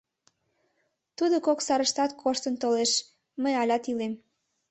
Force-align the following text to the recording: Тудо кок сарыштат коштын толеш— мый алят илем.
Тудо 1.17 1.35
кок 1.45 1.59
сарыштат 1.67 2.11
коштын 2.21 2.55
толеш— 2.61 2.91
мый 3.41 3.53
алят 3.61 3.83
илем. 3.91 4.13